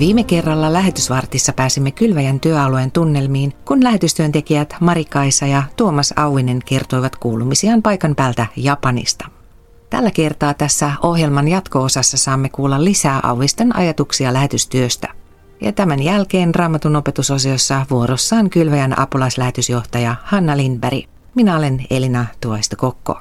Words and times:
Viime 0.00 0.24
kerralla 0.24 0.72
lähetysvartissa 0.72 1.52
pääsimme 1.52 1.90
Kylväjän 1.90 2.40
työalueen 2.40 2.90
tunnelmiin, 2.90 3.52
kun 3.64 3.84
lähetystyöntekijät 3.84 4.74
Marikaisa 4.80 5.46
ja 5.46 5.62
Tuomas 5.76 6.14
Auinen 6.16 6.60
kertoivat 6.64 7.16
kuulumisiaan 7.16 7.82
paikan 7.82 8.14
päältä 8.14 8.46
Japanista. 8.56 9.28
Tällä 9.90 10.10
kertaa 10.10 10.54
tässä 10.54 10.92
ohjelman 11.02 11.48
jatko-osassa 11.48 12.16
saamme 12.16 12.48
kuulla 12.48 12.84
lisää 12.84 13.20
Auvisten 13.22 13.76
ajatuksia 13.76 14.32
lähetystyöstä. 14.32 15.08
Ja 15.60 15.72
tämän 15.72 16.02
jälkeen 16.02 16.54
Raamatun 16.54 16.96
opetusosiossa 16.96 17.86
vuorossaan 17.90 18.50
Kylväjän 18.50 18.98
apulaislähetysjohtaja 18.98 20.16
Hanna 20.24 20.56
Lindberg. 20.56 21.04
Minä 21.34 21.56
olen 21.56 21.86
Elina 21.90 22.26
Tuoista 22.40 22.76
Kokko. 22.76 23.20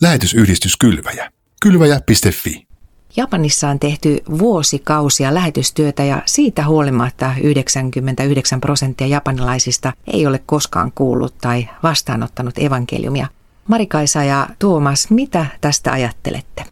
Lähetysyhdistys 0.00 0.76
Kylväjä. 0.76 1.30
Kylväjä.fi 1.62 2.67
Japanissa 3.16 3.68
on 3.68 3.78
tehty 3.78 4.18
vuosikausia 4.38 5.34
lähetystyötä 5.34 6.04
ja 6.04 6.22
siitä 6.26 6.66
huolimatta 6.66 7.32
99 7.42 8.60
prosenttia 8.60 9.06
japanilaisista 9.06 9.92
ei 10.12 10.26
ole 10.26 10.40
koskaan 10.46 10.92
kuullut 10.94 11.34
tai 11.40 11.68
vastaanottanut 11.82 12.58
evankeliumia. 12.58 13.26
Marikaisa 13.68 14.24
ja 14.24 14.46
Tuomas, 14.58 15.10
mitä 15.10 15.46
tästä 15.60 15.92
ajattelette? 15.92 16.64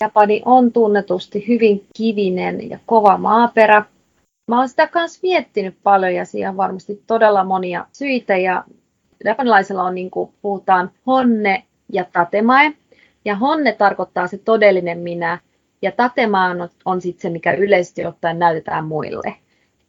Japani 0.00 0.42
on 0.44 0.72
tunnetusti 0.72 1.44
hyvin 1.48 1.86
kivinen 1.96 2.70
ja 2.70 2.78
kova 2.86 3.18
maaperä. 3.18 3.84
Mä 4.48 4.56
olen 4.56 4.68
sitä 4.68 4.86
kanssa 4.86 5.20
miettinyt 5.22 5.76
paljon 5.82 6.14
ja 6.14 6.24
siihen 6.24 6.50
on 6.50 6.56
varmasti 6.56 7.02
todella 7.06 7.44
monia 7.44 7.86
syitä. 7.92 8.36
Ja 8.36 8.64
japanilaisilla 9.24 9.82
on, 9.82 9.94
niin 9.94 10.10
kuin 10.10 10.30
puhutaan, 10.42 10.90
honne 11.06 11.64
ja 11.92 12.04
tatemae. 12.12 12.72
Ja 13.24 13.36
honne 13.36 13.72
tarkoittaa 13.72 14.26
se 14.26 14.38
todellinen 14.38 14.98
minä, 14.98 15.38
ja 15.82 15.92
tatema 15.92 16.44
on, 16.44 16.68
on 16.84 17.00
sitten 17.00 17.22
se, 17.22 17.30
mikä 17.30 17.52
yleisesti 17.52 18.06
ottaen 18.06 18.38
näytetään 18.38 18.84
muille. 18.84 19.34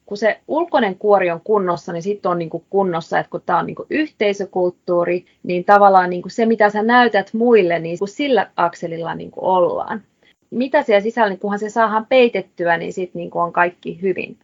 Kun 0.06 0.18
se 0.18 0.40
ulkoinen 0.48 0.96
kuori 0.96 1.32
on 1.32 1.42
kunnossa, 1.44 1.94
niin 1.94 2.04
sitten 2.04 2.32
on 2.32 2.40
niinku 2.40 2.64
kunnossa, 2.70 3.20
että 3.20 3.30
kun 3.30 3.42
tämä 3.46 3.60
on 3.60 3.66
niinku 3.66 3.86
yhteisökulttuuri, 3.90 5.26
niin 5.44 5.66
tavallaan 5.66 6.10
niinku 6.10 6.30
se, 6.30 6.46
mitä 6.46 6.70
sä 6.70 6.84
näytät 6.84 7.34
muille, 7.34 7.80
niin 7.80 8.00
kun 8.00 8.08
sillä 8.08 8.48
akselilla 8.56 9.16
niinku 9.16 9.40
ollaan. 9.44 10.02
Mitä 10.50 10.84
siellä 10.84 11.02
sisällä, 11.02 11.30
niin 11.30 11.40
kunhan 11.40 11.60
se 11.60 11.70
saadaan 11.70 12.06
peitettyä, 12.06 12.78
niin 12.78 12.94
sitten 12.94 13.20
niinku 13.20 13.40
on 13.40 13.54
kaikki 13.54 14.02
hyvin. 14.02 14.38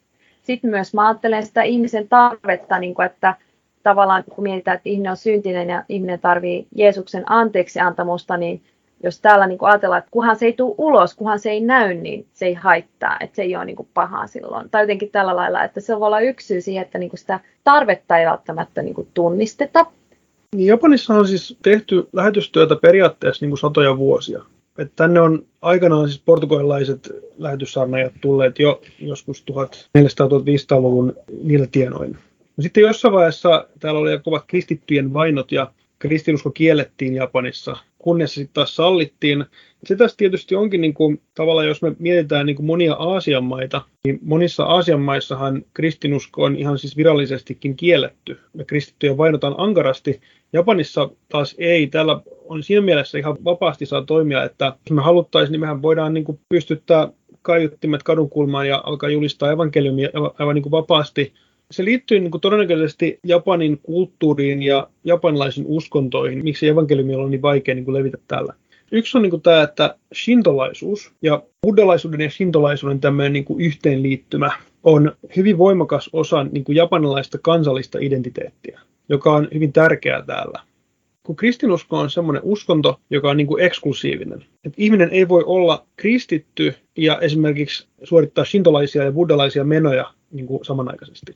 Sitten 0.44 0.69
myös 0.69 0.94
mä 0.94 1.08
ajattelen 1.08 1.45
sitä 1.45 1.63
ihmisen 1.63 2.08
tarvetta, 2.08 2.80
niinku 2.80 3.02
että 3.02 3.36
tavallaan 3.84 4.23
kun 4.30 4.44
mietitään, 4.44 4.78
että 4.78 4.89
ihminen 4.89 5.11
on 5.11 5.17
syntinen 5.17 5.69
ja 5.69 5.84
ihminen 5.89 6.19
tarvii 6.19 6.67
Jeesuksen 6.75 7.23
anteeksi 7.31 7.80
antamusta, 7.80 8.38
niin 8.38 8.61
jos 9.03 9.22
täällä 9.22 9.47
niin 9.47 9.58
kuin 9.58 9.69
ajatellaan, 9.69 10.00
että 10.00 10.11
kunhan 10.11 10.36
se 10.36 10.45
ei 10.45 10.53
tule 10.53 10.75
ulos, 10.78 11.16
kunhan 11.16 11.39
se 11.39 11.50
ei 11.50 11.61
näy, 11.61 11.94
niin 11.94 12.25
se 12.33 12.45
ei 12.45 12.53
haittaa, 12.53 13.17
että 13.19 13.36
se 13.36 13.41
ei 13.41 13.56
ole 13.56 13.66
niin 13.66 13.75
kuin 13.75 13.89
pahaa 13.94 14.28
silloin. 14.28 14.69
Tai 14.69 14.83
jotenkin 14.83 15.11
tällä 15.11 15.36
lailla, 15.36 15.64
että 15.64 15.81
se 15.81 16.00
voi 16.00 16.08
olla 16.08 16.19
yksi 16.19 16.47
syy 16.47 16.61
siihen, 16.61 16.83
että 16.83 16.97
niin 16.97 17.09
kuin 17.09 17.19
sitä 17.19 17.39
tarvetta 17.64 18.17
ei 18.17 18.25
välttämättä 18.25 18.81
niin 18.81 18.95
kuin 18.95 19.08
tunnisteta. 19.14 19.86
Niin 20.56 20.67
Japanissa 20.67 21.14
on 21.14 21.28
siis 21.28 21.58
tehty 21.61 22.08
lähetystyötä 22.14 22.75
periaatteessa 22.75 23.45
niin 23.45 23.52
kuin 23.52 23.59
satoja 23.59 23.97
vuosia. 23.97 24.44
Että 24.78 24.94
tänne 24.95 25.22
on 25.22 25.45
aikanaan 25.61 26.08
siis 26.08 26.22
portugalilaiset 26.25 27.11
lähetyssaarnaajat 27.38 28.13
tulleet 28.22 28.59
jo 28.59 28.81
joskus 29.00 29.44
1400-1500-luvun 29.52 31.13
niillä 31.44 31.67
tienoin. 31.72 32.17
No 32.58 32.61
sitten 32.61 32.81
jossain 32.81 33.13
vaiheessa 33.13 33.67
täällä 33.80 34.00
oli 34.00 34.19
kovat 34.19 34.44
kristittyjen 34.47 35.13
vainot 35.13 35.52
ja 35.52 35.72
kristinusko 36.00 36.52
kiellettiin 36.52 37.16
Japanissa 37.16 37.78
kunnes 37.99 38.33
sitten 38.33 38.53
taas 38.53 38.75
sallittiin. 38.75 39.45
Se 39.83 39.95
tässä 39.95 40.17
tietysti 40.17 40.55
onkin 40.55 40.81
niin 40.81 40.93
kuin, 40.93 41.21
tavallaan, 41.35 41.67
jos 41.67 41.81
me 41.81 41.95
mietitään 41.99 42.45
niin 42.45 42.55
kuin 42.55 42.65
monia 42.65 42.93
Aasian 42.93 43.43
maita, 43.43 43.81
niin 44.03 44.19
monissa 44.21 44.63
Aasian 44.63 45.01
maissahan 45.01 45.63
kristinusko 45.73 46.43
on 46.43 46.55
ihan 46.55 46.77
siis 46.77 46.97
virallisestikin 46.97 47.75
kielletty. 47.75 48.39
Ja 48.57 48.65
kristittyjä 48.65 49.17
vainotaan 49.17 49.55
ankarasti. 49.57 50.21
Japanissa 50.53 51.09
taas 51.29 51.55
ei. 51.57 51.87
Täällä 51.87 52.21
on 52.45 52.63
siinä 52.63 52.81
mielessä 52.81 53.17
ihan 53.17 53.37
vapaasti 53.43 53.85
saa 53.85 54.01
toimia, 54.01 54.43
että 54.43 54.66
jos 54.66 54.91
me 54.91 55.01
haluttaisiin, 55.01 55.51
niin 55.51 55.59
mehän 55.59 55.81
voidaan 55.81 56.13
niin 56.13 56.23
kuin 56.23 56.39
pystyttää 56.49 57.09
kaiuttimet 57.41 58.03
kadunkulmaan 58.03 58.67
ja 58.67 58.81
alkaa 58.85 59.09
julistaa 59.09 59.51
evankeliumia 59.51 60.09
aivan 60.39 60.55
niin 60.55 60.63
kuin 60.63 60.71
vapaasti 60.71 61.33
se 61.72 61.85
liittyy 61.85 62.19
niin 62.19 62.31
kuin 62.31 62.41
todennäköisesti 62.41 63.19
Japanin 63.25 63.80
kulttuuriin 63.84 64.63
ja 64.63 64.88
japanilaisiin 65.03 65.68
uskontoihin, 65.68 66.44
miksi 66.44 66.68
evankeliumi 66.68 67.16
on 67.16 67.31
niin 67.31 67.41
vaikea 67.41 67.75
niin 67.75 67.85
kuin 67.85 67.96
levitä 67.96 68.18
täällä. 68.28 68.53
Yksi 68.91 69.18
on 69.18 69.22
niin 69.22 69.30
kuin 69.30 69.41
tämä, 69.41 69.63
että 69.63 69.96
shintolaisuus 70.16 71.12
ja 71.22 71.44
buddhalaisuuden 71.62 72.22
ja 72.22 72.29
shintolaisuuden 72.29 73.00
tämmöinen 73.00 73.34
niin 73.34 73.46
kuin 73.46 73.62
yhteenliittymä 73.62 74.52
on 74.84 75.12
hyvin 75.35 75.58
voimakas 75.58 76.09
osa 76.13 76.44
niin 76.44 76.63
kuin 76.63 76.75
japanilaista 76.75 77.38
kansallista 77.41 77.97
identiteettiä, 78.02 78.79
joka 79.09 79.34
on 79.34 79.47
hyvin 79.53 79.74
tärkeää 79.74 80.22
täällä. 80.22 80.59
Kun 81.24 81.35
kristinusko 81.35 81.97
on 81.97 82.09
semmoinen 82.09 82.44
uskonto, 82.46 83.00
joka 83.09 83.29
on 83.29 83.38
niin 83.38 83.47
kuin 83.47 83.63
eksklusiivinen. 83.63 84.46
Että 84.63 84.75
ihminen 84.78 85.09
ei 85.09 85.28
voi 85.28 85.44
olla 85.46 85.85
kristitty 85.96 86.74
ja 86.97 87.19
esimerkiksi 87.19 87.88
suorittaa 88.03 88.46
shintolaisia 88.46 89.03
ja 89.03 89.12
buddhalaisia 89.12 89.63
menoja 89.63 90.13
niin 90.31 90.47
kuin 90.47 90.66
samanaikaisesti. 90.66 91.35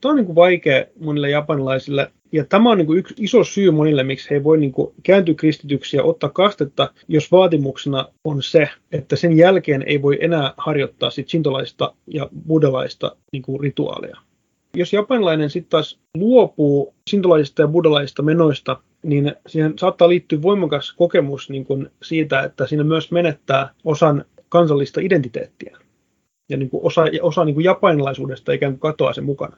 Tämä 0.00 0.10
on 0.10 0.16
niin 0.16 0.26
kuin 0.26 0.36
vaikea 0.36 0.84
monille 1.00 1.30
japanilaisille. 1.30 2.10
Ja 2.32 2.44
tämä 2.44 2.70
on 2.70 2.78
niin 2.78 2.86
kuin 2.86 2.98
yksi 2.98 3.14
iso 3.18 3.44
syy 3.44 3.70
monille, 3.70 4.02
miksi 4.02 4.30
he 4.30 4.34
ei 4.34 4.44
voi 4.44 4.58
niin 4.58 4.72
kuin 4.72 4.94
kääntyä 5.02 5.34
kristityksi 5.34 5.96
ja 5.96 6.02
ottaa 6.02 6.30
kastetta, 6.30 6.92
jos 7.08 7.32
vaatimuksena 7.32 8.08
on 8.24 8.42
se, 8.42 8.68
että 8.92 9.16
sen 9.16 9.36
jälkeen 9.36 9.82
ei 9.86 10.02
voi 10.02 10.18
enää 10.20 10.54
harjoittaa 10.56 11.10
sintolaista 11.10 11.94
ja 12.06 12.28
buddhalaista 12.46 13.16
niin 13.32 13.42
kuin 13.42 13.60
rituaaleja. 13.60 14.16
Jos 14.76 14.92
japanilainen 14.92 15.50
sitten 15.50 15.70
taas 15.70 15.98
luopuu 16.16 16.94
sintolaisista 17.10 17.62
ja 17.62 17.68
buddhalaisista 17.68 18.22
menoista, 18.22 18.76
niin 19.02 19.34
siihen 19.46 19.78
saattaa 19.78 20.08
liittyä 20.08 20.42
voimakas 20.42 20.92
kokemus 20.92 21.50
niin 21.50 21.64
kuin 21.64 21.90
siitä, 22.02 22.40
että 22.40 22.66
siinä 22.66 22.84
myös 22.84 23.12
menettää 23.12 23.70
osan 23.84 24.24
kansallista 24.48 25.00
identiteettiä. 25.00 25.76
Ja 26.48 26.56
niin 26.56 26.70
kuin 26.70 26.86
osa, 26.86 27.04
osa 27.22 27.44
niin 27.44 27.54
kuin 27.54 27.64
japanilaisuudesta 27.64 28.52
ikään 28.52 28.72
kuin 28.72 28.80
katoaa 28.80 29.12
sen 29.12 29.24
mukana. 29.24 29.56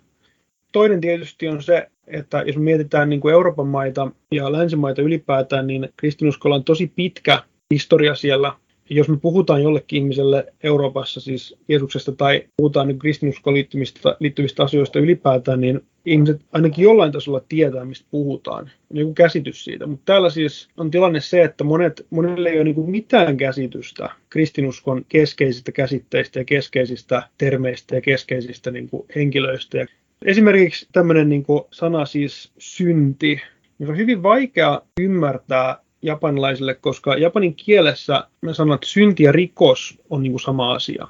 Toinen 0.72 1.00
tietysti 1.00 1.49
on 1.49 1.62
se, 1.62 1.88
että 2.06 2.43
jos 2.47 2.56
mietitään 2.56 3.09
niin 3.09 3.21
kuin 3.21 3.33
Euroopan 3.33 3.66
maita 3.66 4.10
ja 4.31 4.53
länsimaita 4.53 5.03
ylipäätään, 5.03 5.66
niin 5.66 5.88
kristinuskolla 5.97 6.56
on 6.56 6.65
tosi 6.65 6.93
pitkä 6.97 7.43
historia 7.71 8.15
siellä. 8.15 8.53
Jos 8.91 9.09
me 9.09 9.16
puhutaan 9.16 9.62
jollekin 9.62 9.97
ihmiselle 9.97 10.53
Euroopassa 10.62 11.21
siis 11.21 11.56
Jeesuksesta 11.69 12.12
tai 12.12 12.44
puhutaan 12.56 12.88
niin 12.88 12.99
kristinuskoon 12.99 13.55
liittyvistä, 13.55 14.16
liittyvistä 14.21 14.62
asioista 14.62 14.99
ylipäätään, 14.99 15.61
niin 15.61 15.81
ihmiset 16.06 16.41
ainakin 16.53 16.82
jollain 16.84 17.12
tasolla 17.12 17.43
tietää, 17.49 17.84
mistä 17.84 18.06
puhutaan. 18.11 18.71
Joku 18.91 19.15
käsitys 19.15 19.65
siitä. 19.65 19.87
Mutta 19.87 20.05
täällä 20.05 20.31
siis 20.31 20.69
on 20.77 20.91
tilanne 20.91 21.21
se, 21.21 21.43
että 21.43 21.65
monet, 21.65 22.06
monille 22.11 22.49
ei 22.49 22.56
ole 22.61 22.65
niin 22.65 22.91
mitään 22.91 23.37
käsitystä 23.37 24.11
kristinuskon 24.31 25.05
keskeisistä 25.09 25.72
käsitteistä 25.72 26.38
ja 26.38 26.44
keskeisistä 26.44 27.22
termeistä 27.38 27.94
ja 27.94 28.00
keskeisistä 28.00 28.71
niin 28.71 28.88
kuin 28.88 29.06
henkilöistä. 29.15 29.87
Esimerkiksi 30.25 30.88
tämmöinen 30.93 31.28
niin 31.28 31.44
sana 31.71 32.06
siis 32.06 32.53
synti, 32.59 33.41
niin 33.78 33.91
on 33.91 33.97
hyvin 33.97 34.22
vaikea 34.22 34.83
ymmärtää 35.00 35.77
japanilaisille, 36.03 36.75
koska 36.75 37.16
japanin 37.16 37.55
kielessä 37.55 38.27
me 38.41 38.50
että 38.75 38.87
synti 38.87 39.22
ja 39.22 39.32
rikos 39.32 39.99
on 40.11 40.22
niin 40.22 40.32
kuin 40.32 40.41
sama 40.41 40.72
asia. 40.72 41.09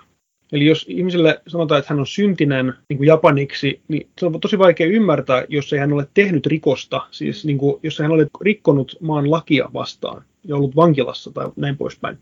Eli 0.53 0.67
jos 0.67 0.87
ihmiselle 0.89 1.43
sanotaan, 1.47 1.78
että 1.78 1.95
hän 1.95 2.01
on 2.01 2.06
syntinen 2.06 2.75
niin 2.89 2.97
kuin 2.97 3.07
japaniksi, 3.07 3.81
niin 3.89 4.09
se 4.21 4.27
on 4.27 4.41
tosi 4.41 4.59
vaikea 4.59 4.86
ymmärtää, 4.86 5.45
jos 5.48 5.72
ei 5.72 5.78
hän 5.78 5.92
ole 5.92 6.09
tehnyt 6.15 6.47
rikosta, 6.47 7.07
siis 7.10 7.45
niin 7.45 7.59
kuin, 7.59 7.81
jos 7.83 7.98
hän 7.98 8.10
ole 8.10 8.27
rikkonut 8.41 8.97
maan 9.01 9.31
lakia 9.31 9.71
vastaan 9.75 10.22
ja 10.45 10.57
ollut 10.57 10.77
vankilassa 10.77 11.31
tai 11.31 11.48
näin 11.57 11.77
poispäin. 11.77 12.19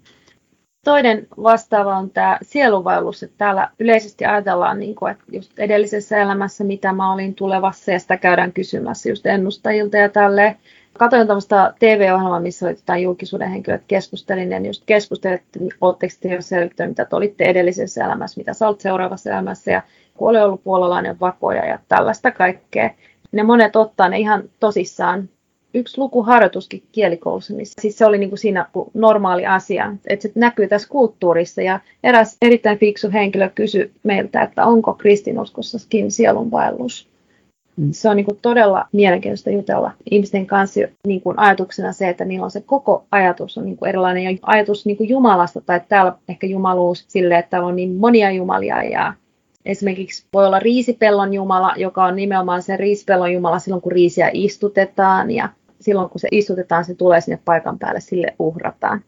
Toinen 0.85 1.27
vastaava 1.43 1.97
on 1.97 2.11
tämä 2.11 2.39
sielunvaellus, 2.43 3.23
että 3.23 3.35
täällä 3.39 3.71
yleisesti 3.79 4.25
ajatellaan, 4.25 4.79
niin 4.79 4.95
kuin, 4.95 5.13
että 5.13 5.25
just 5.33 5.59
edellisessä 5.59 6.19
elämässä, 6.19 6.65
mitä 6.65 6.93
mä 6.93 7.13
olin 7.13 7.35
tulevassa, 7.35 7.93
ja 7.93 7.99
sitä 7.99 8.17
käydään 8.17 8.53
kysymässä 8.53 9.09
just 9.09 9.27
ennustajilta 9.27 9.97
ja 9.97 10.09
tälle. 10.09 10.57
Katoin 10.99 11.27
tämmöistä 11.27 11.75
TV-ohjelmaa, 11.79 12.41
missä 12.41 12.67
oli 12.67 12.75
jotain 12.75 13.03
julkisuuden 13.03 13.51
henkilöt 13.51 13.83
keskustelin, 13.89 14.51
ja 14.51 14.59
just 14.59 14.83
keskustelin, 14.87 15.37
että 15.37 15.59
oletteko 15.81 16.15
te 16.21 16.29
jo 16.35 16.43
selvittänyt, 16.43 16.91
mitä 16.91 17.05
te 17.05 17.17
olitte 17.17 17.45
edellisessä 17.45 18.05
elämässä, 18.05 18.41
mitä 18.41 18.55
sä 18.55 18.69
olet 18.69 18.81
seuraavassa 18.81 19.31
elämässä, 19.31 19.71
ja 19.71 19.83
kun 20.17 20.29
oli 20.31 20.41
ollut 20.41 20.65
puolalainen 20.65 21.21
vakoja 21.21 21.67
ja 21.67 21.79
tällaista 21.89 22.31
kaikkea. 22.31 22.91
Ne 23.33 23.43
monet 23.43 23.77
ottaa 23.77 24.09
ne 24.09 24.19
ihan 24.19 24.43
tosissaan 24.61 25.29
yksi 25.75 25.99
lukuharjoituskin 25.99 26.83
kielikoulussa, 26.93 27.55
missä 27.55 27.83
siis 27.83 27.99
se 27.99 28.07
oli 28.07 28.19
niin 28.19 28.31
kuin 28.31 28.39
siinä 28.39 28.67
normaali 28.95 29.47
asia, 29.47 29.97
että 30.07 30.23
se 30.23 30.33
näkyy 30.35 30.69
tässä 30.69 30.89
kulttuurissa. 30.89 31.63
Ja 31.63 31.81
eräs 32.05 32.37
erittäin 32.43 32.79
fiksu 32.79 33.11
henkilö 33.13 33.51
kysyi 33.55 33.91
meiltä, 34.03 34.43
että 34.43 34.67
onko 34.67 34.95
kristinuskossakin 34.95 36.11
sielunvaellus. 36.11 37.09
Mm. 37.77 37.89
Se 37.93 38.09
on 38.09 38.17
niin 38.17 38.27
kuin 38.27 38.39
todella 38.43 38.87
mielenkiintoista 38.93 39.51
jutella 39.51 39.93
ihmisten 40.11 40.47
kanssa 40.47 40.81
niin 41.07 41.21
kuin 41.21 41.39
ajatuksena 41.39 41.93
se, 41.93 42.09
että 42.09 42.25
niillä 42.25 42.45
on 42.45 42.51
se 42.51 42.61
koko 42.61 43.05
ajatus 43.11 43.59
on 43.59 43.65
niin 43.65 43.77
kuin 43.77 43.89
erilainen 43.89 44.23
ja 44.23 44.31
ajatus 44.43 44.87
niin 44.87 44.97
kuin 44.97 45.09
Jumalasta 45.09 45.61
tai 45.61 45.81
täällä 45.89 46.13
ehkä 46.29 46.47
jumaluus 46.47 47.05
sille, 47.09 47.39
että 47.39 47.51
täällä 47.51 47.69
on 47.69 47.77
niin 47.77 47.97
monia 47.97 48.31
jumalia 48.31 48.83
ja 48.83 49.15
Esimerkiksi 49.65 50.25
voi 50.33 50.47
olla 50.47 50.59
riisipellon 50.59 51.35
jumala, 51.35 51.75
joka 51.77 52.05
on 52.05 52.17
nimenomaan 52.17 52.63
se 52.63 52.77
riisipellon 52.77 53.33
jumala 53.33 53.59
silloin, 53.59 53.83
kun 53.83 53.93
riisiä 53.93 54.31
istutetaan 54.33 55.31
ja 55.31 55.49
silloin, 55.81 56.11
kun 56.11 56.21
se 56.21 56.29
istutetaan, 56.33 56.85
se 56.85 56.95
tulee 56.95 57.21
sinne 57.21 57.39
paikan 57.45 57.79
päälle, 57.79 58.01
sille 58.01 58.35
uhrataan. 58.39 59.05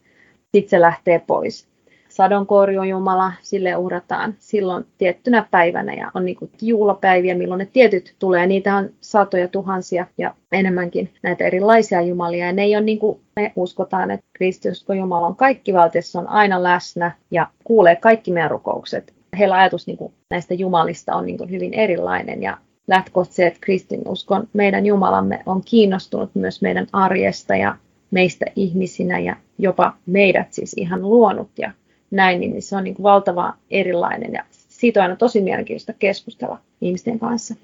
Sitten 0.51 0.69
se 0.69 0.81
lähtee 0.81 1.19
pois 1.27 1.73
sadonkorjun 2.13 2.89
Jumala, 2.89 3.33
sille 3.41 3.75
uhrataan 3.75 4.35
silloin 4.39 4.85
tiettynä 4.97 5.47
päivänä 5.51 5.93
ja 5.93 6.11
on 6.13 6.25
niin 6.25 6.37
juhlapäiviä, 6.61 7.35
milloin 7.35 7.59
ne 7.59 7.67
tietyt 7.73 8.15
tulee. 8.19 8.47
Niitä 8.47 8.75
on 8.75 8.89
satoja 9.01 9.47
tuhansia 9.47 10.07
ja 10.17 10.35
enemmänkin 10.51 11.13
näitä 11.23 11.45
erilaisia 11.45 12.01
jumalia. 12.01 12.45
Ja 12.45 12.53
ne 12.53 12.63
ei 12.63 12.75
ole 12.75 12.83
niin 12.83 12.99
kuin 12.99 13.19
me 13.35 13.53
uskotaan, 13.55 14.11
että 14.11 14.25
kristiusko 14.33 14.93
Jumala 14.93 15.27
on 15.27 15.35
kaikki 15.35 15.73
valtiossa, 15.73 16.19
on 16.19 16.27
aina 16.27 16.63
läsnä 16.63 17.11
ja 17.31 17.47
kuulee 17.63 17.95
kaikki 17.95 18.31
meidän 18.31 18.51
rukoukset. 18.51 19.13
Heillä 19.39 19.55
ajatus 19.55 19.87
niin 19.87 19.97
kuin 19.97 20.13
näistä 20.29 20.53
jumalista 20.53 21.15
on 21.15 21.25
niin 21.25 21.37
kuin 21.37 21.49
hyvin 21.49 21.73
erilainen 21.73 22.43
ja 22.43 22.57
lähtökohtaisesti 22.87 23.41
se, 23.41 23.47
että 23.47 23.59
kristinuskon 23.61 24.47
meidän 24.53 24.85
Jumalamme 24.85 25.43
on 25.45 25.61
kiinnostunut 25.65 26.35
myös 26.35 26.61
meidän 26.61 26.87
arjesta 26.93 27.55
ja 27.55 27.77
meistä 28.11 28.45
ihmisinä 28.55 29.19
ja 29.19 29.35
jopa 29.57 29.93
meidät 30.05 30.53
siis 30.53 30.73
ihan 30.73 31.01
luonut 31.01 31.49
ja 31.57 31.71
näin, 32.11 32.39
niin 32.39 32.61
se 32.61 32.75
on 32.75 32.83
niin 32.83 32.95
kuin 32.95 33.03
valtava 33.03 33.53
erilainen 33.71 34.33
ja 34.33 34.43
siitä 34.51 34.99
on 34.99 35.03
aina 35.03 35.15
tosi 35.15 35.41
mielenkiintoista 35.41 35.93
keskustella 35.93 36.59
ihmisten 36.81 37.19
kanssa. 37.19 37.55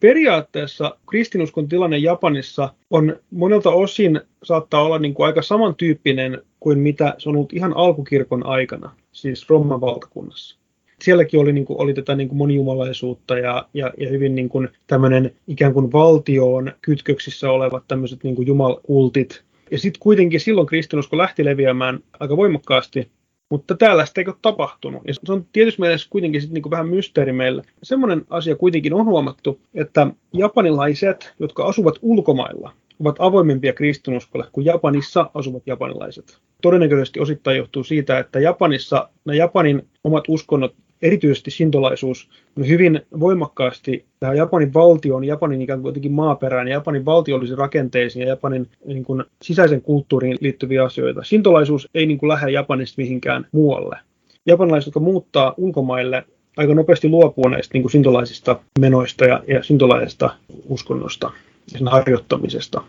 Periaatteessa 0.00 0.96
kristinuskon 1.08 1.68
tilanne 1.68 1.98
Japanissa 1.98 2.74
on 2.90 3.16
monelta 3.30 3.70
osin 3.70 4.20
saattaa 4.42 4.82
olla 4.82 4.98
niin 4.98 5.14
kuin 5.14 5.26
aika 5.26 5.42
samantyyppinen 5.42 6.42
kuin 6.60 6.78
mitä 6.78 7.14
se 7.18 7.28
on 7.28 7.36
ollut 7.36 7.52
ihan 7.52 7.76
alkukirkon 7.76 8.46
aikana, 8.46 8.90
siis 9.12 9.48
Roman 9.48 9.80
valtakunnassa. 9.80 10.57
Sielläkin 11.02 11.40
oli, 11.40 11.52
niin 11.52 11.64
kuin, 11.64 11.80
oli 11.80 11.94
tätä 11.94 12.14
niin 12.14 12.28
kuin 12.28 12.38
monijumalaisuutta 12.38 13.38
ja, 13.38 13.68
ja, 13.74 13.92
ja 13.98 14.08
hyvin 14.08 14.34
niin 14.34 14.48
kuin 14.48 14.68
tämmöinen 14.86 15.32
ikään 15.46 15.72
kuin 15.72 15.92
valtioon 15.92 16.72
kytköksissä 16.82 17.50
olevat 17.50 17.84
tämmöiset 17.88 18.24
niin 18.24 18.36
kuin 18.36 18.46
jumalkultit. 18.46 19.42
Ja 19.70 19.78
sitten 19.78 20.00
kuitenkin 20.00 20.40
silloin 20.40 20.66
kristinusko 20.66 21.18
lähti 21.18 21.44
leviämään 21.44 21.98
aika 22.20 22.36
voimakkaasti 22.36 23.10
mutta 23.50 23.74
täällä 23.74 24.06
sitä 24.06 24.20
ei 24.20 24.26
ole 24.26 24.34
tapahtunut. 24.42 25.02
Ja 25.06 25.14
se 25.14 25.32
on 25.32 25.46
tietysti 25.52 25.80
mielessä 25.80 26.08
kuitenkin 26.10 26.40
sit 26.40 26.50
niinku 26.50 26.70
vähän 26.70 26.88
mysteeri 26.88 27.32
meille. 27.32 27.62
Semmoinen 27.82 28.24
asia 28.30 28.56
kuitenkin 28.56 28.94
on 28.94 29.04
huomattu, 29.04 29.60
että 29.74 30.06
japanilaiset, 30.32 31.34
jotka 31.38 31.64
asuvat 31.64 31.94
ulkomailla, 32.02 32.72
ovat 33.00 33.16
avoimempia 33.18 33.72
kristinuskolle 33.72 34.46
kuin 34.52 34.64
Japanissa 34.64 35.30
asuvat 35.34 35.62
japanilaiset. 35.66 36.38
Todennäköisesti 36.62 37.20
osittain 37.20 37.56
johtuu 37.56 37.84
siitä, 37.84 38.18
että 38.18 38.40
Japanissa 38.40 39.08
nämä 39.24 39.36
Japanin 39.36 39.88
omat 40.04 40.24
uskonnot 40.28 40.74
erityisesti 41.02 41.50
sintolaisuus 41.50 42.28
on 42.58 42.68
hyvin 42.68 43.00
voimakkaasti 43.20 44.04
tähän 44.20 44.36
Japanin 44.36 44.74
valtion, 44.74 45.24
Japanin 45.24 45.62
ikään 45.62 45.80
kuin 45.80 45.90
jotenkin 45.90 46.12
maaperään, 46.12 46.68
Japanin 46.68 47.04
valtiollisiin 47.04 47.58
rakenteisiin 47.58 48.22
ja 48.22 48.28
Japanin 48.28 48.68
niin 48.84 49.04
kuin, 49.04 49.24
sisäisen 49.42 49.82
kulttuuriin 49.82 50.38
liittyviä 50.40 50.84
asioita. 50.84 51.22
Sintolaisuus 51.24 51.88
ei 51.94 52.06
niin 52.06 52.18
kuin, 52.18 52.28
lähde 52.28 52.50
Japanista 52.50 52.94
mihinkään 53.02 53.46
muualle. 53.52 53.98
Japanilaiset, 54.46 54.86
jotka 54.86 55.00
muuttaa 55.00 55.54
ulkomaille, 55.56 56.24
aika 56.56 56.74
nopeasti 56.74 57.08
luopuu 57.08 57.48
näistä 57.48 57.72
niin 57.72 57.82
kuin, 57.82 57.92
sintolaisista 57.92 58.60
menoista 58.80 59.24
ja, 59.24 59.42
ja 59.48 59.62
sintolaisesta 59.62 60.30
uskonnosta 60.68 61.30
ja 61.72 61.78
sen 61.78 61.88
harjoittamisesta. 61.88 62.82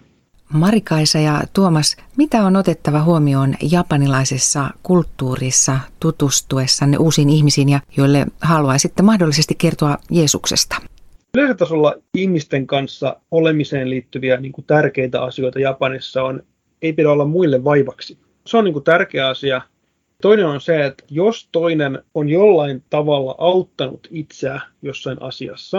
Marikaisa 0.53 1.19
ja 1.19 1.41
Tuomas, 1.53 1.97
mitä 2.17 2.43
on 2.45 2.55
otettava 2.55 3.03
huomioon 3.03 3.55
japanilaisessa 3.71 4.69
kulttuurissa 4.83 5.79
tutustuessanne 5.99 6.97
uusiin 6.97 7.29
ihmisiin 7.29 7.69
ja 7.69 7.79
joille 7.97 8.25
haluaisitte 8.41 9.03
mahdollisesti 9.03 9.55
kertoa 9.55 9.97
Jeesuksesta? 10.11 10.75
Yleisötasolla 11.37 11.95
ihmisten 12.13 12.67
kanssa 12.67 13.15
olemiseen 13.31 13.89
liittyviä 13.89 14.37
niin 14.37 14.51
kuin 14.51 14.65
tärkeitä 14.65 15.23
asioita 15.23 15.59
Japanissa 15.59 16.23
on, 16.23 16.43
ei 16.81 16.93
pidä 16.93 17.11
olla 17.11 17.25
muille 17.25 17.63
vaivaksi. 17.63 18.17
Se 18.45 18.57
on 18.57 18.63
niin 18.63 18.73
kuin 18.73 18.83
tärkeä 18.83 19.27
asia. 19.27 19.61
Toinen 20.21 20.45
on 20.45 20.61
se, 20.61 20.85
että 20.85 21.03
jos 21.09 21.49
toinen 21.51 22.03
on 22.13 22.29
jollain 22.29 22.83
tavalla 22.89 23.35
auttanut 23.37 24.07
itseä 24.11 24.61
jossain 24.81 25.21
asiassa, 25.21 25.77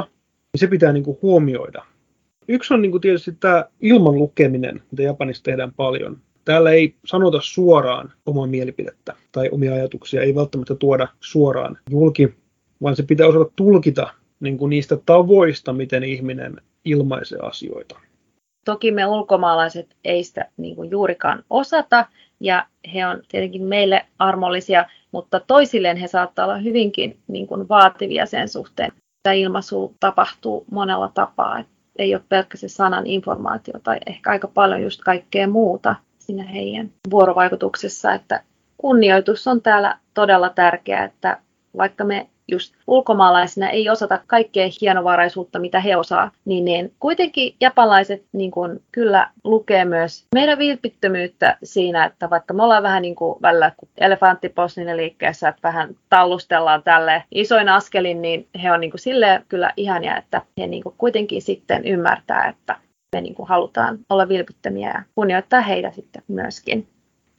niin 0.52 0.60
se 0.60 0.66
pitää 0.66 0.92
niin 0.92 1.04
kuin 1.04 1.18
huomioida. 1.22 1.84
Yksi 2.52 2.74
on 2.74 2.82
niin 2.82 2.90
kuin 2.90 3.00
tietysti 3.00 3.32
tämä 3.40 3.64
ilman 3.80 4.14
lukeminen, 4.14 4.82
mitä 4.90 5.02
Japanissa 5.02 5.42
tehdään 5.42 5.72
paljon. 5.74 6.18
Täällä 6.44 6.70
ei 6.70 6.94
sanota 7.06 7.38
suoraan 7.42 8.12
omaa 8.26 8.46
mielipidettä 8.46 9.14
tai 9.32 9.48
omia 9.52 9.74
ajatuksia, 9.74 10.22
ei 10.22 10.34
välttämättä 10.34 10.74
tuoda 10.74 11.08
suoraan 11.20 11.78
julki, 11.90 12.34
vaan 12.82 12.96
se 12.96 13.02
pitää 13.02 13.26
osata 13.26 13.50
tulkita 13.56 14.14
niin 14.40 14.58
kuin 14.58 14.70
niistä 14.70 14.98
tavoista, 15.06 15.72
miten 15.72 16.04
ihminen 16.04 16.56
ilmaisee 16.84 17.38
asioita. 17.42 18.00
Toki 18.64 18.92
me 18.92 19.06
ulkomaalaiset 19.06 19.96
ei 20.04 20.24
sitä 20.24 20.50
niin 20.56 20.76
kuin 20.76 20.90
juurikaan 20.90 21.44
osata, 21.50 22.06
ja 22.40 22.66
he 22.94 23.06
on 23.06 23.22
tietenkin 23.28 23.62
meille 23.62 24.06
armollisia, 24.18 24.86
mutta 25.12 25.40
toisilleen 25.40 25.96
he 25.96 26.08
saattaa 26.08 26.44
olla 26.44 26.58
hyvinkin 26.58 27.18
niin 27.28 27.46
kuin 27.46 27.68
vaativia 27.68 28.26
sen 28.26 28.48
suhteen. 28.48 28.92
Tämä 29.22 29.34
ilmaisu 29.34 29.94
tapahtuu 30.00 30.64
monella 30.70 31.10
tapaa 31.14 31.64
ei 32.00 32.14
ole 32.14 32.22
pelkkä 32.28 32.56
se 32.56 32.68
sanan 32.68 33.06
informaatio 33.06 33.74
tai 33.82 33.98
ehkä 34.06 34.30
aika 34.30 34.48
paljon 34.48 34.82
just 34.82 35.00
kaikkea 35.04 35.48
muuta 35.48 35.94
siinä 36.18 36.44
heidän 36.44 36.90
vuorovaikutuksessa, 37.10 38.12
että 38.12 38.42
kunnioitus 38.78 39.46
on 39.46 39.62
täällä 39.62 39.98
todella 40.14 40.48
tärkeää, 40.48 41.04
että 41.04 41.38
vaikka 41.76 42.04
me 42.04 42.28
just 42.50 42.74
ulkomaalaisina 42.86 43.68
ei 43.68 43.90
osata 43.90 44.20
kaikkea 44.26 44.68
hienovaraisuutta, 44.80 45.58
mitä 45.58 45.80
he 45.80 45.96
osaa, 45.96 46.30
niin, 46.44 46.64
niin 46.64 46.92
kuitenkin 47.00 47.54
japanlaiset 47.60 48.24
niin 48.32 48.50
kuin, 48.50 48.82
kyllä 48.92 49.30
lukee 49.44 49.84
myös 49.84 50.26
meidän 50.34 50.58
vilpittömyyttä 50.58 51.58
siinä, 51.62 52.04
että 52.04 52.30
vaikka 52.30 52.54
me 52.54 52.62
ollaan 52.62 52.82
vähän 52.82 53.02
niin 53.02 53.14
kuin 53.14 53.42
välillä 53.42 53.72
elefanttiposninen 53.98 54.96
liikkeessä, 54.96 55.48
että 55.48 55.68
vähän 55.68 55.96
tallustellaan 56.08 56.82
tälle 56.82 57.24
isoin 57.34 57.68
askelin, 57.68 58.22
niin 58.22 58.48
he 58.62 58.72
on 58.72 58.80
niin 58.80 58.90
kuin 58.90 59.00
silleen 59.00 59.44
kyllä 59.48 59.72
ihania, 59.76 60.16
että 60.16 60.42
he 60.60 60.66
niin 60.66 60.82
kuin 60.82 60.94
kuitenkin 60.98 61.42
sitten 61.42 61.84
ymmärtää, 61.84 62.48
että 62.48 62.76
me 63.16 63.20
niin 63.20 63.34
kuin 63.34 63.48
halutaan 63.48 63.98
olla 64.10 64.28
vilpittömiä 64.28 64.88
ja 64.88 65.02
kunnioittaa 65.14 65.60
heitä 65.60 65.90
sitten 65.90 66.22
myöskin. 66.28 66.86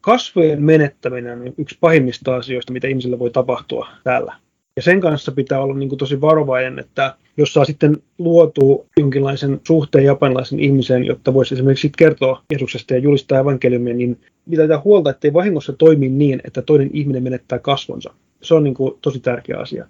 Kasvojen 0.01 0.63
menettäminen 0.63 1.41
on 1.41 1.53
yksi 1.57 1.77
pahimmista 1.79 2.35
asioista, 2.35 2.73
mitä 2.73 2.87
ihmisille 2.87 3.19
voi 3.19 3.29
tapahtua 3.29 3.87
täällä. 4.03 4.35
Ja 4.75 4.81
sen 4.81 5.01
kanssa 5.01 5.31
pitää 5.31 5.61
olla 5.61 5.73
niin 5.73 5.89
kuin 5.89 5.99
tosi 5.99 6.21
varovainen, 6.21 6.79
että 6.79 7.15
jos 7.37 7.53
saa 7.53 7.65
sitten 7.65 7.97
luotu 8.17 8.85
jonkinlaisen 8.97 9.61
suhteen 9.67 10.05
japanilaisen 10.05 10.59
ihmiseen, 10.59 11.05
jotta 11.05 11.33
voisi 11.33 11.55
esimerkiksi 11.55 11.91
kertoa 11.97 12.43
Jeesuksesta 12.51 12.93
ja 12.93 12.99
julistaa 12.99 13.39
evankeliumia, 13.39 13.93
niin 13.93 14.21
pitää 14.49 14.81
huolta, 14.83 15.09
että 15.09 15.27
ei 15.27 15.33
vahingossa 15.33 15.73
toimi 15.73 16.09
niin, 16.09 16.41
että 16.43 16.61
toinen 16.61 16.89
ihminen 16.93 17.23
menettää 17.23 17.59
kasvonsa. 17.59 18.13
Se 18.41 18.53
on 18.53 18.63
niin 18.63 18.73
kuin 18.73 18.93
tosi 19.01 19.19
tärkeä 19.19 19.57
asia. 19.57 19.87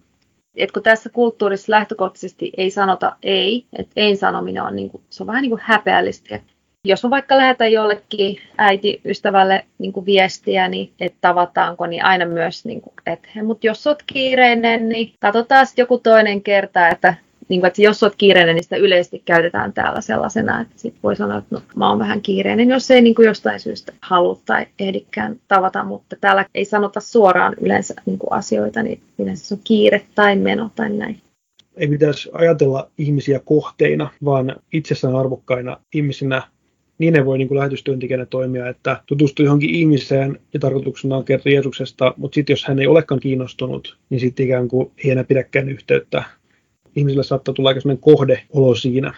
Et 0.55 0.71
kun 0.71 0.83
tässä 0.83 1.09
kulttuurissa 1.09 1.71
lähtökohtaisesti 1.71 2.51
ei 2.57 2.71
sanota 2.71 3.15
ei, 3.23 3.65
että 3.73 3.93
ei 3.95 4.15
sanominen 4.15 4.63
on, 4.63 4.75
niin 4.75 4.89
kuin, 4.89 5.03
se 5.09 5.23
on 5.23 5.27
vähän 5.27 5.41
niin 5.41 5.49
kuin 5.49 5.61
häpeällistä 5.63 6.39
jos 6.85 7.03
mä 7.03 7.09
vaikka 7.09 7.37
lähetän 7.37 7.71
jollekin 7.71 8.37
äitiystävälle 8.57 9.65
niin 9.77 9.93
kuin 9.93 10.05
viestiä, 10.05 10.67
niin 10.67 10.91
että 10.99 11.17
tavataanko, 11.21 11.85
niin 11.85 12.05
aina 12.05 12.25
myös, 12.25 12.65
niin 12.65 12.81
kuin, 12.81 12.93
että 13.05 13.29
mutta 13.43 13.67
jos 13.67 13.87
oot 13.87 14.03
kiireinen, 14.07 14.89
niin 14.89 15.13
katsotaan 15.19 15.67
sitten 15.67 15.83
joku 15.83 15.97
toinen 15.97 16.41
kerta, 16.41 16.89
että, 16.89 17.13
niin 17.49 17.61
kuin, 17.61 17.67
että 17.67 17.81
jos 17.81 18.03
oot 18.03 18.15
kiireinen, 18.17 18.55
niin 18.55 18.63
sitä 18.63 18.75
yleisesti 18.75 19.21
käytetään 19.25 19.73
täällä 19.73 20.01
sellaisena, 20.01 20.61
että 20.61 20.73
sitten 20.77 21.03
voi 21.03 21.15
sanoa, 21.15 21.37
että 21.37 21.55
no, 21.55 21.61
mä 21.75 21.89
oon 21.89 21.99
vähän 21.99 22.21
kiireinen, 22.21 22.69
jos 22.69 22.91
ei 22.91 23.01
niin 23.01 23.15
kuin 23.15 23.25
jostain 23.25 23.59
syystä 23.59 23.93
halua 24.01 24.39
tai 24.45 24.65
ehdikään 24.79 25.35
tavata, 25.47 25.83
mutta 25.83 26.15
täällä 26.21 26.45
ei 26.55 26.65
sanota 26.65 26.99
suoraan 26.99 27.55
yleensä 27.61 27.93
niin 28.05 28.19
kuin 28.19 28.33
asioita, 28.33 28.83
niin 28.83 29.01
yleensä 29.19 29.45
se 29.45 29.53
on 29.53 29.61
kiire 29.63 30.01
tai 30.15 30.35
meno 30.35 30.71
tai 30.75 30.89
näin. 30.89 31.21
Ei 31.77 31.87
pitäisi 31.87 32.29
ajatella 32.33 32.89
ihmisiä 32.97 33.39
kohteina, 33.39 34.09
vaan 34.25 34.55
itsessään 34.73 35.15
arvokkaina 35.15 35.77
ihmisinä, 35.93 36.41
niin 37.01 37.13
ne 37.13 37.25
voi 37.25 37.37
niin 37.37 37.47
kuin 37.47 37.57
lähetystyöntekijänä 37.57 38.25
toimia, 38.25 38.69
että 38.69 39.01
tutustuu 39.05 39.45
johonkin 39.45 39.69
ihmiseen 39.69 40.39
ja 40.53 40.59
tarkoituksena 40.59 41.17
on 41.17 41.25
kertoa 41.25 41.51
Jeesuksesta, 41.51 42.13
mutta 42.17 42.35
sitten 42.35 42.53
jos 42.53 42.65
hän 42.65 42.79
ei 42.79 42.87
olekaan 42.87 43.19
kiinnostunut, 43.19 43.97
niin 44.09 44.19
sitten 44.19 44.45
ikään 44.45 44.67
kuin 44.67 44.91
ei 45.05 45.11
enää 45.11 45.23
pidäkään 45.23 45.69
yhteyttä. 45.69 46.23
Ihmisillä 46.95 47.23
saattaa 47.23 47.53
tulla 47.53 47.69
aika 47.69 47.81
kohdeolo 47.99 48.75
siinä. 48.75 49.13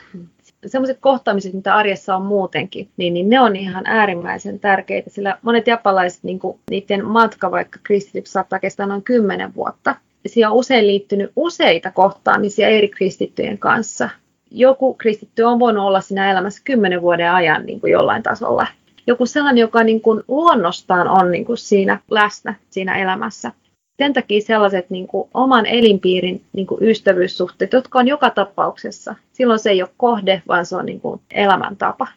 Sellaiset 0.66 0.98
kohtaamiset, 1.00 1.54
mitä 1.54 1.76
arjessa 1.76 2.16
on 2.16 2.26
muutenkin, 2.26 2.90
niin, 2.98 3.14
niin 3.14 3.30
ne 3.30 3.40
on 3.40 3.56
ihan 3.56 3.86
äärimmäisen 3.86 4.60
tärkeitä, 4.60 5.10
sillä 5.10 5.38
monet 5.42 5.68
japalaiset, 5.68 6.24
niin 6.24 6.40
kuin, 6.40 6.60
niiden 6.70 7.06
matka 7.06 7.52
vaikka 7.52 7.80
kristityksi 7.84 8.34
saattaa 8.34 8.60
kestää 8.60 8.86
noin 8.86 9.04
kymmenen 9.04 9.56
vuotta. 9.56 9.96
Siihen 10.26 10.50
on 10.50 10.58
usein 10.58 10.88
liittynyt 10.88 11.32
useita 11.36 11.92
kohtaamisia 11.92 12.68
eri 12.68 12.90
kristittyjen 12.90 13.58
kanssa 13.58 14.10
joku 14.54 14.94
kristitty 14.94 15.44
on 15.44 15.60
voinut 15.60 15.86
olla 15.86 16.02
siinä 16.02 16.32
elämässä 16.32 16.62
kymmenen 16.66 17.02
vuoden 17.02 17.32
ajan 17.32 17.66
niin 17.66 17.82
kuin 17.82 17.92
jollain 17.92 18.24
tasolla. 18.24 18.68
Joku 19.08 19.26
sellainen, 19.26 19.62
joka 19.62 19.84
niin 19.84 20.02
kuin 20.02 20.24
luonnostaan 20.28 21.08
on 21.08 21.32
niin 21.32 21.46
kuin 21.46 21.58
siinä 21.58 22.00
läsnä 22.12 22.56
siinä 22.70 22.98
elämässä. 22.98 23.52
Sen 23.98 24.14
takia 24.14 24.42
sellaiset 24.42 24.90
niin 24.90 25.08
kuin, 25.08 25.30
oman 25.34 25.66
elinpiirin 25.66 26.42
niin 26.54 26.68
kuin, 26.68 26.84
ystävyyssuhteet, 26.84 27.74
jotka 27.74 28.00
on 28.00 28.08
joka 28.08 28.30
tapauksessa. 28.30 29.16
Silloin 29.34 29.60
se 29.60 29.70
ei 29.70 29.82
ole 29.82 29.90
kohde, 29.98 30.42
vaan 30.48 30.66
se 30.66 30.76
on 30.76 30.86
niin 30.86 31.02
kuin, 31.02 31.22
elämäntapa. 31.32 32.08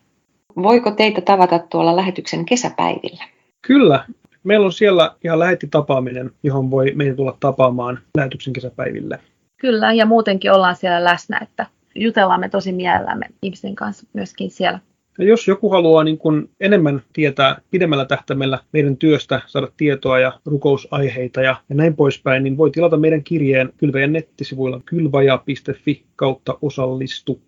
Voiko 0.62 0.90
teitä 0.90 1.20
tavata 1.20 1.58
tuolla 1.58 1.96
lähetyksen 1.96 2.44
kesäpäivillä? 2.44 3.24
Kyllä. 3.66 4.04
Meillä 4.44 4.66
on 4.66 4.72
siellä 4.72 5.14
ihan 5.24 5.38
lähettitapaaminen, 5.38 6.30
johon 6.42 6.70
voi 6.70 6.92
meitä 6.94 7.16
tulla 7.16 7.36
tapaamaan 7.40 7.98
lähetyksen 8.16 8.52
kesäpäiville. 8.52 9.18
Kyllä, 9.60 9.92
ja 9.92 10.06
muutenkin 10.06 10.52
ollaan 10.52 10.76
siellä 10.76 11.04
läsnä, 11.04 11.38
että 11.42 11.66
jutellaan 11.96 12.40
me 12.40 12.48
tosi 12.48 12.72
mielellämme 12.72 13.26
ihmisten 13.42 13.74
kanssa 13.74 14.06
myöskin 14.12 14.50
siellä. 14.50 14.80
Ja 15.18 15.24
jos 15.24 15.48
joku 15.48 15.70
haluaa 15.70 16.04
niin 16.04 16.18
kuin 16.18 16.50
enemmän 16.60 17.02
tietää 17.12 17.60
pidemmällä 17.70 18.04
tähtäimellä 18.04 18.58
meidän 18.72 18.96
työstä, 18.96 19.40
saada 19.46 19.68
tietoa 19.76 20.18
ja 20.18 20.40
rukousaiheita 20.46 21.40
ja, 21.40 21.56
ja 21.68 21.74
näin 21.74 21.96
poispäin, 21.96 22.44
niin 22.44 22.56
voi 22.56 22.70
tilata 22.70 22.96
meidän 22.96 23.24
kirjeen 23.24 23.72
Kylväjän 23.76 24.12
nettisivuilla 24.12 24.80
kylvaja.fi 24.84 26.04
kautta 26.16 26.58
osallistu. 26.62 27.40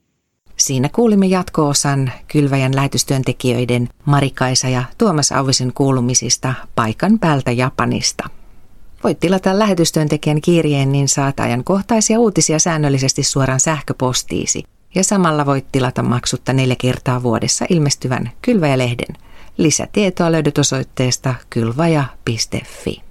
Siinä 0.56 0.88
kuulimme 0.94 1.26
jatko-osan 1.26 2.12
Kylväjän 2.32 2.76
lähetystyöntekijöiden 2.76 3.88
Marikaisa 4.04 4.68
ja 4.68 4.82
Tuomas 4.98 5.32
Auvisen 5.32 5.72
kuulumisista 5.74 6.54
paikan 6.74 7.18
päältä 7.18 7.52
Japanista. 7.52 8.37
Voit 9.08 9.20
tilata 9.20 9.58
lähetystyöntekijän 9.58 10.40
kirjeen, 10.40 10.92
niin 10.92 11.08
saat 11.08 11.40
ajankohtaisia 11.40 12.20
uutisia 12.20 12.58
säännöllisesti 12.58 13.22
suoraan 13.22 13.60
sähköpostiisi. 13.60 14.64
Ja 14.94 15.04
samalla 15.04 15.46
voit 15.46 15.72
tilata 15.72 16.02
maksutta 16.02 16.52
neljä 16.52 16.76
kertaa 16.78 17.22
vuodessa 17.22 17.64
ilmestyvän 17.68 18.30
Kylväjä-lehden. 18.42 19.16
Lisätietoa 19.56 20.32
löydät 20.32 20.58
osoitteesta 20.58 21.34
kylvaja.fi. 21.50 23.02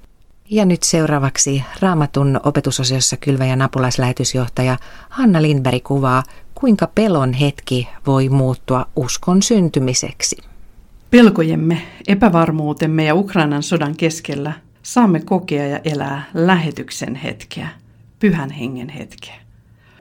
Ja 0.50 0.66
nyt 0.66 0.84
seuraavaksi 0.84 1.64
Raamatun 1.80 2.40
opetusosiossa 2.44 3.18
Kylväjän 3.18 3.62
apulaislähetysjohtaja 3.62 4.78
Hanna 5.10 5.42
Lindberg 5.42 5.84
kuvaa, 5.84 6.24
kuinka 6.56 6.88
pelon 6.96 7.34
hetki 7.34 7.88
voi 8.08 8.30
muuttua 8.30 8.86
uskon 8.96 9.42
syntymiseksi. 9.42 10.38
Pelkojemme, 11.12 11.82
epävarmuutemme 12.08 13.06
ja 13.06 13.16
Ukrainan 13.16 13.64
sodan 13.64 13.96
keskellä 13.96 14.67
saamme 14.88 15.20
kokea 15.20 15.68
ja 15.68 15.80
elää 15.84 16.24
lähetyksen 16.34 17.16
hetkeä, 17.16 17.68
pyhän 18.20 18.50
hengen 18.50 18.90
hetkeä. 18.90 19.36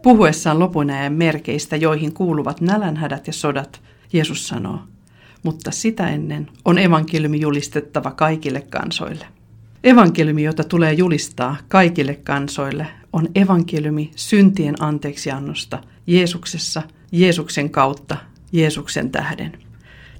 Puhuessaan 0.02 0.58
lopun 0.58 0.90
ajan 0.90 1.12
merkeistä, 1.12 1.76
joihin 1.76 2.12
kuuluvat 2.12 2.60
nälänhädät 2.60 3.26
ja 3.26 3.32
sodat, 3.32 3.82
Jeesus 4.12 4.48
sanoo, 4.48 4.78
mutta 5.42 5.70
sitä 5.70 6.08
ennen 6.08 6.50
on 6.64 6.78
evankeliumi 6.78 7.40
julistettava 7.40 8.10
kaikille 8.10 8.60
kansoille. 8.60 9.26
Evankeliumi, 9.84 10.42
jota 10.42 10.64
tulee 10.64 10.92
julistaa 10.92 11.56
kaikille 11.68 12.14
kansoille, 12.14 12.86
on 13.12 13.28
evankeliumi 13.34 14.10
syntien 14.16 14.82
anteeksiannosta 14.82 15.82
Jeesuksessa, 16.06 16.82
Jeesuksen 17.12 17.70
kautta, 17.70 18.16
Jeesuksen 18.52 19.10
tähden. 19.10 19.65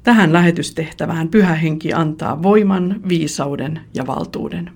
Tähän 0.07 0.33
lähetystehtävään 0.33 1.29
pyhä 1.29 1.55
henki 1.55 1.93
antaa 1.93 2.43
voiman, 2.43 3.01
viisauden 3.09 3.81
ja 3.95 4.07
valtuuden. 4.07 4.71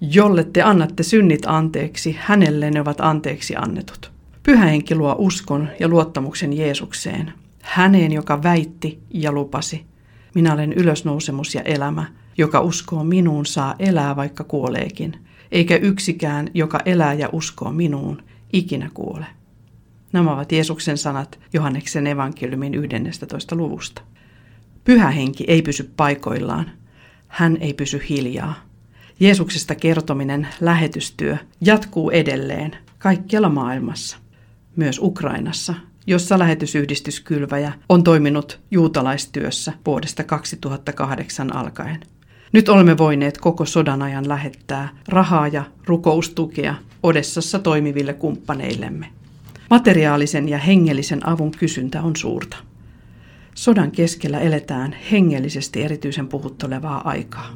Jolle 0.00 0.44
te 0.44 0.62
annatte 0.62 1.02
synnit 1.02 1.42
anteeksi, 1.46 2.16
hänelle 2.20 2.70
ne 2.70 2.80
ovat 2.80 3.00
anteeksi 3.00 3.56
annetut. 3.56 4.12
Pyhä 4.42 4.64
henki 4.64 4.94
luo 4.94 5.16
uskon 5.18 5.68
ja 5.80 5.88
luottamuksen 5.88 6.52
Jeesukseen, 6.52 7.32
häneen, 7.62 8.12
joka 8.12 8.42
väitti 8.42 8.98
ja 9.10 9.32
lupasi. 9.32 9.84
Minä 10.34 10.52
olen 10.52 10.72
ylösnousemus 10.72 11.54
ja 11.54 11.62
elämä, 11.62 12.04
joka 12.38 12.60
uskoo 12.60 13.04
minuun 13.04 13.46
saa 13.46 13.74
elää 13.78 14.16
vaikka 14.16 14.44
kuoleekin, 14.44 15.16
eikä 15.52 15.76
yksikään, 15.76 16.48
joka 16.54 16.80
elää 16.84 17.14
ja 17.14 17.28
uskoo 17.32 17.72
minuun, 17.72 18.22
ikinä 18.52 18.90
kuole. 18.94 19.26
Nämä 20.12 20.32
ovat 20.32 20.52
Jeesuksen 20.52 20.98
sanat 20.98 21.38
Johanneksen 21.52 22.06
evankeliumin 22.06 22.74
11. 22.74 23.56
luvusta. 23.56 24.02
Pyhä 24.86 25.10
henki 25.10 25.44
ei 25.48 25.62
pysy 25.62 25.92
paikoillaan. 25.96 26.70
Hän 27.28 27.56
ei 27.60 27.74
pysy 27.74 28.02
hiljaa. 28.08 28.54
Jeesuksesta 29.20 29.74
kertominen, 29.74 30.48
lähetystyö, 30.60 31.36
jatkuu 31.60 32.10
edelleen 32.10 32.76
kaikkialla 32.98 33.48
maailmassa, 33.48 34.18
myös 34.76 34.98
Ukrainassa, 34.98 35.74
jossa 36.06 36.38
lähetysyhdistys 36.38 37.20
Kylväjä 37.20 37.72
on 37.88 38.04
toiminut 38.04 38.60
juutalaistyössä 38.70 39.72
vuodesta 39.86 40.24
2008 40.24 41.56
alkaen. 41.56 42.00
Nyt 42.52 42.68
olemme 42.68 42.98
voineet 42.98 43.38
koko 43.38 43.64
sodan 43.64 44.02
ajan 44.02 44.28
lähettää 44.28 44.88
rahaa 45.08 45.48
ja 45.48 45.64
rukoustukea 45.86 46.74
Odessassa 47.02 47.58
toimiville 47.58 48.12
kumppaneillemme. 48.12 49.06
Materiaalisen 49.70 50.48
ja 50.48 50.58
hengellisen 50.58 51.28
avun 51.28 51.50
kysyntä 51.50 52.02
on 52.02 52.16
suurta. 52.16 52.65
Sodan 53.56 53.90
keskellä 53.90 54.38
eletään 54.38 54.96
hengellisesti 55.12 55.82
erityisen 55.82 56.28
puhuttelevaa 56.28 57.08
aikaa. 57.08 57.50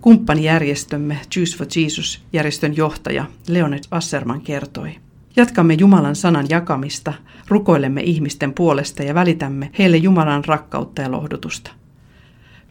Kumppanijärjestömme 0.00 1.18
Choose 1.34 1.56
for 1.56 1.66
Jesus-järjestön 1.76 2.76
johtaja 2.76 3.24
Leonid 3.48 3.84
Asserman 3.90 4.40
kertoi. 4.40 4.96
Jatkamme 5.36 5.74
Jumalan 5.74 6.16
sanan 6.16 6.46
jakamista, 6.48 7.12
rukoilemme 7.48 8.00
ihmisten 8.00 8.54
puolesta 8.54 9.02
ja 9.02 9.14
välitämme 9.14 9.70
heille 9.78 9.96
Jumalan 9.96 10.44
rakkautta 10.44 11.02
ja 11.02 11.10
lohdutusta. 11.10 11.70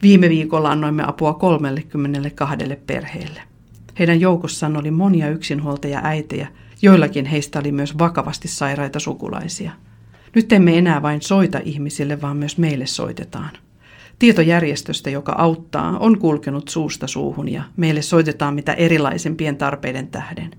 Viime 0.02 0.28
viikolla 0.28 0.70
annoimme 0.70 1.04
apua 1.06 1.34
32 1.34 2.56
perheelle. 2.86 3.42
Heidän 3.98 4.20
joukossaan 4.20 4.76
oli 4.76 4.90
monia 4.90 5.30
yksinhuoltaja 5.30 6.00
äitejä, 6.04 6.48
joillakin 6.82 7.24
heistä 7.24 7.58
oli 7.58 7.72
myös 7.72 7.98
vakavasti 7.98 8.48
sairaita 8.48 9.00
sukulaisia– 9.00 9.72
nyt 10.36 10.52
emme 10.52 10.78
enää 10.78 11.02
vain 11.02 11.22
soita 11.22 11.60
ihmisille, 11.64 12.22
vaan 12.22 12.36
myös 12.36 12.58
meille 12.58 12.86
soitetaan. 12.86 13.50
Tietojärjestöstä, 14.18 15.10
joka 15.10 15.32
auttaa, 15.32 15.98
on 15.98 16.18
kulkenut 16.18 16.68
suusta 16.68 17.06
suuhun 17.06 17.48
ja 17.48 17.62
meille 17.76 18.02
soitetaan 18.02 18.54
mitä 18.54 18.72
erilaisempien 18.72 19.56
tarpeiden 19.56 20.08
tähden. 20.08 20.50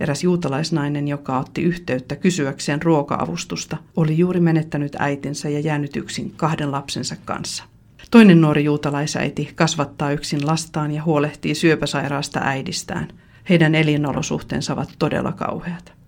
Eräs 0.00 0.24
juutalaisnainen, 0.24 1.08
joka 1.08 1.38
otti 1.38 1.62
yhteyttä 1.62 2.16
kysyäkseen 2.16 2.82
ruoka-avustusta, 2.82 3.76
oli 3.96 4.18
juuri 4.18 4.40
menettänyt 4.40 4.96
äitinsä 4.98 5.48
ja 5.48 5.60
jäänyt 5.60 5.96
yksin 5.96 6.32
kahden 6.36 6.72
lapsensa 6.72 7.16
kanssa. 7.24 7.64
Toinen 8.10 8.40
nuori 8.40 8.64
juutalaisäiti 8.64 9.52
kasvattaa 9.54 10.12
yksin 10.12 10.46
lastaan 10.46 10.90
ja 10.90 11.02
huolehtii 11.02 11.54
syöpäsairaasta 11.54 12.40
äidistään. 12.42 13.08
Heidän 13.48 13.74
elinolosuhteensa 13.74 14.72
ovat 14.72 14.94
todella 14.98 15.32
kauheat. 15.32 15.99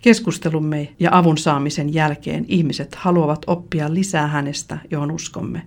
Keskustelumme 0.00 0.94
ja 0.98 1.10
avun 1.12 1.38
saamisen 1.38 1.94
jälkeen 1.94 2.44
ihmiset 2.48 2.94
haluavat 2.94 3.42
oppia 3.46 3.94
lisää 3.94 4.26
hänestä, 4.26 4.78
johon 4.90 5.10
uskomme. 5.10 5.62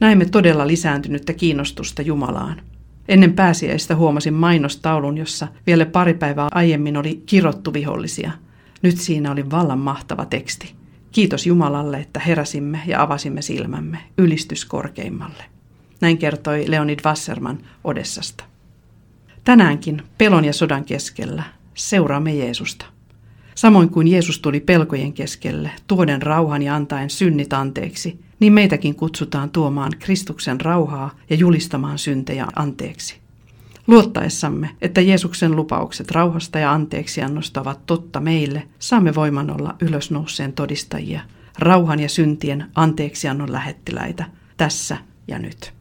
Näemme 0.00 0.24
todella 0.24 0.66
lisääntynyttä 0.66 1.32
kiinnostusta 1.32 2.02
Jumalaan. 2.02 2.62
Ennen 3.08 3.32
pääsiäistä 3.32 3.96
huomasin 3.96 4.34
mainostaulun, 4.34 5.18
jossa 5.18 5.48
vielä 5.66 5.86
pari 5.86 6.14
päivää 6.14 6.48
aiemmin 6.52 6.96
oli 6.96 7.22
kirottu 7.26 7.72
vihollisia. 7.72 8.30
Nyt 8.82 8.98
siinä 8.98 9.30
oli 9.30 9.50
vallan 9.50 9.78
mahtava 9.78 10.24
teksti. 10.24 10.74
Kiitos 11.12 11.46
Jumalalle, 11.46 11.98
että 11.98 12.20
heräsimme 12.20 12.80
ja 12.86 13.02
avasimme 13.02 13.42
silmämme. 13.42 13.98
Ylistys 14.18 14.64
korkeimmalle. 14.64 15.44
Näin 16.00 16.18
kertoi 16.18 16.64
Leonid 16.68 16.98
Wasserman 17.04 17.58
Odessasta. 17.84 18.44
Tänäänkin 19.44 20.02
pelon 20.18 20.44
ja 20.44 20.52
sodan 20.52 20.84
keskellä 20.84 21.42
seuraamme 21.74 22.34
Jeesusta. 22.34 22.86
Samoin 23.54 23.90
kuin 23.90 24.08
Jeesus 24.08 24.38
tuli 24.38 24.60
pelkojen 24.60 25.12
keskelle, 25.12 25.70
tuoden 25.86 26.22
rauhan 26.22 26.62
ja 26.62 26.74
antaen 26.74 27.10
synnit 27.10 27.52
anteeksi, 27.52 28.20
niin 28.40 28.52
meitäkin 28.52 28.94
kutsutaan 28.94 29.50
tuomaan 29.50 29.92
Kristuksen 29.98 30.60
rauhaa 30.60 31.10
ja 31.30 31.36
julistamaan 31.36 31.98
syntejä 31.98 32.46
anteeksi. 32.56 33.20
Luottaessamme, 33.86 34.70
että 34.82 35.00
Jeesuksen 35.00 35.56
lupaukset 35.56 36.10
rauhasta 36.10 36.58
ja 36.58 36.72
anteeksiannosta 36.72 37.60
ovat 37.60 37.86
totta 37.86 38.20
meille, 38.20 38.62
saamme 38.78 39.14
voiman 39.14 39.50
olla 39.50 39.74
ylösnouseen 39.80 40.52
todistajia, 40.52 41.20
rauhan 41.58 42.00
ja 42.00 42.08
syntien 42.08 42.66
anteeksiannon 42.74 43.52
lähettiläitä, 43.52 44.24
tässä 44.56 44.96
ja 45.28 45.38
nyt. 45.38 45.72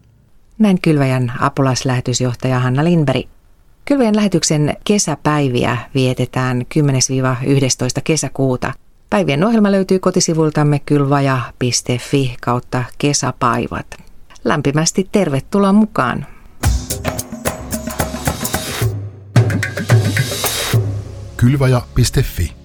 Näin 0.58 0.82
Kylväjän 0.82 1.34
apulaislähetysjohtaja 1.40 2.60
Hanna 2.60 2.84
Lindberg. 2.84 3.26
Kylväjän 3.90 4.16
lähetyksen 4.16 4.78
kesäpäiviä 4.84 5.78
vietetään 5.96 6.62
10-11 6.62 8.02
kesäkuuta. 8.04 8.74
Päivien 9.10 9.44
ohjelma 9.44 9.72
löytyy 9.72 10.00
kotisivultamme 10.00 10.80
kylvaja.fi 10.80 12.36
kautta 12.42 12.84
kesäpaivat. 12.98 13.86
Lämpimästi 14.44 15.10
tervetuloa 15.12 15.74
mukaan! 15.74 16.26
Kylvaja.fi 21.38 22.59